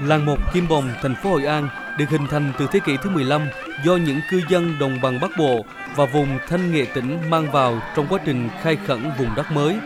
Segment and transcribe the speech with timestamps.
[0.00, 3.10] Làng Một Kim Bồng, thành phố Hội An được hình thành từ thế kỷ thứ
[3.10, 3.48] 15
[3.84, 5.64] do những cư dân đồng bằng Bắc Bộ
[5.96, 9.78] và vùng Thanh Nghệ tỉnh mang vào trong quá trình khai khẩn vùng đất mới.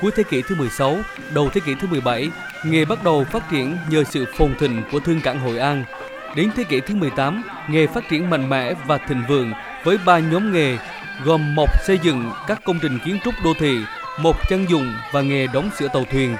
[0.00, 0.96] Cuối thế kỷ thứ 16,
[1.34, 2.30] đầu thế kỷ thứ 17,
[2.64, 5.84] nghề bắt đầu phát triển nhờ sự phồn thịnh của thương cảng Hội An.
[6.36, 9.52] Đến thế kỷ thứ 18, nghề phát triển mạnh mẽ và thịnh vượng
[9.84, 10.78] với ba nhóm nghề
[11.24, 13.78] gồm mộc xây dựng các công trình kiến trúc đô thị,
[14.20, 16.36] mộc chân dùng và nghề đóng sửa tàu thuyền.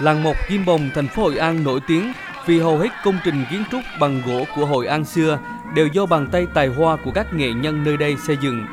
[0.00, 2.12] Làng mộc Kim Bồng, thành phố Hội An nổi tiếng
[2.46, 5.38] vì hầu hết công trình kiến trúc bằng gỗ của Hội An xưa
[5.74, 8.66] đều do bàn tay tài hoa của các nghệ nhân nơi đây xây dựng.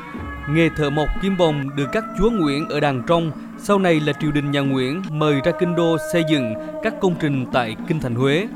[0.50, 4.12] Nghề thợ mộc Kim Bồng được các chúa Nguyễn ở Đàng Trong, sau này là
[4.20, 8.00] triều đình nhà Nguyễn mời ra kinh đô xây dựng các công trình tại Kinh
[8.00, 8.48] Thành Huế.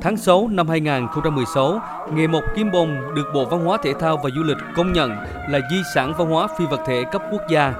[0.00, 1.80] Tháng 6 năm 2016,
[2.14, 5.10] nghề mộc kim bồng được Bộ Văn hóa Thể thao và Du lịch công nhận
[5.48, 7.74] là di sản văn hóa phi vật thể cấp quốc gia.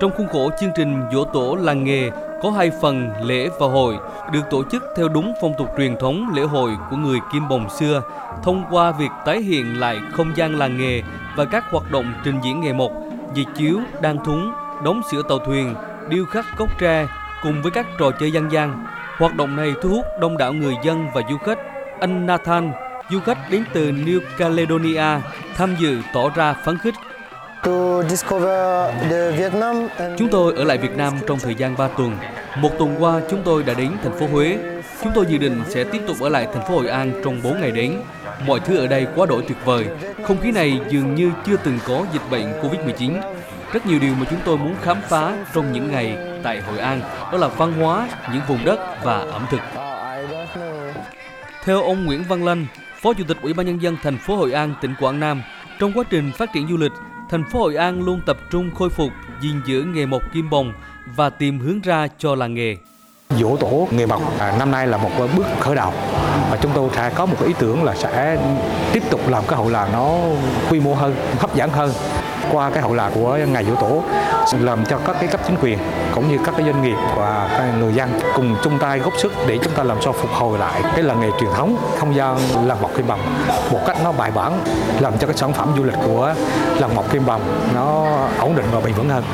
[0.00, 2.10] Trong khuôn khổ chương trình dỗ tổ làng nghề
[2.42, 3.98] có hai phần lễ và hội
[4.32, 7.70] được tổ chức theo đúng phong tục truyền thống lễ hội của người Kim Bồng
[7.70, 8.02] xưa
[8.42, 11.02] thông qua việc tái hiện lại không gian làng nghề
[11.36, 12.92] và các hoạt động trình diễn nghề mộc,
[13.34, 14.52] dệt chiếu, đan thúng,
[14.84, 15.74] đóng sửa tàu thuyền,
[16.08, 17.06] điêu khắc cốc tre
[17.42, 18.86] cùng với các trò chơi dân gian.
[19.18, 21.58] Hoạt động này thu hút đông đảo người dân và du khách.
[22.00, 22.72] Anh Nathan,
[23.10, 25.20] du khách đến từ New Caledonia,
[25.56, 26.94] tham dự tỏ ra phấn khích
[30.18, 32.16] Chúng tôi ở lại Việt Nam trong thời gian 3 tuần.
[32.56, 34.58] Một tuần qua chúng tôi đã đến thành phố Huế.
[35.02, 37.60] Chúng tôi dự định sẽ tiếp tục ở lại thành phố Hội An trong 4
[37.60, 37.96] ngày đến.
[38.46, 39.86] Mọi thứ ở đây quá đổi tuyệt vời.
[40.22, 43.20] Không khí này dường như chưa từng có dịch bệnh Covid-19.
[43.72, 47.00] Rất nhiều điều mà chúng tôi muốn khám phá trong những ngày tại Hội An
[47.32, 49.60] đó là văn hóa, những vùng đất và ẩm thực.
[51.64, 52.66] Theo ông Nguyễn Văn Lanh,
[53.02, 55.42] Phó Chủ tịch Ủy ban nhân dân thành phố Hội An, tỉnh Quảng Nam,
[55.78, 56.92] trong quá trình phát triển du lịch,
[57.32, 59.08] thành phố Hội An luôn tập trung khôi phục,
[59.40, 60.72] gìn giữ nghề mộc kim bồng
[61.16, 62.76] và tìm hướng ra cho làng nghề.
[63.40, 65.92] Dỗ tổ nghề mộc à, năm nay là một bước khởi đầu
[66.50, 68.38] và chúng tôi sẽ có một ý tưởng là sẽ
[68.92, 70.10] tiếp tục làm cái hội làng nó
[70.70, 71.92] quy mô hơn, hấp dẫn hơn
[72.52, 74.02] qua cái hậu làng của ngày dỗ tổ
[74.60, 75.78] làm cho các cái cấp chính quyền
[76.14, 79.58] cũng như các cái doanh nghiệp và người dân cùng chung tay góp sức để
[79.62, 80.82] chúng ta làm sao phục hồi lại.
[80.94, 82.36] Cái làng nghề truyền thống, không gian
[82.66, 83.20] làng mộc kim bằng.
[83.70, 84.60] Một cách nó bài bản,
[85.00, 86.34] làm cho cái sản phẩm du lịch của
[86.78, 87.40] làng mộc kim bằng
[87.74, 88.06] nó
[88.38, 89.24] ổn định và bền vững hơn.